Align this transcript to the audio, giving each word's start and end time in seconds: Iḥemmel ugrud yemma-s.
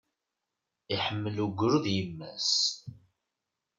Iḥemmel 0.95 1.35
ugrud 1.45 1.85
yemma-s. 1.95 2.51